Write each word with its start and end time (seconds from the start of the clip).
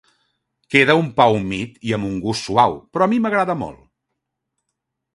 Queda 0.75 0.95
un 1.01 1.11
pa 1.19 1.27
humit 1.35 1.77
i 1.89 1.95
amb 1.99 2.09
un 2.09 2.17
gust 2.25 2.49
suau, 2.51 2.77
però 2.95 3.09
a 3.09 3.13
mi 3.15 3.23
m'agrada 3.27 3.61
molt. 3.65 3.89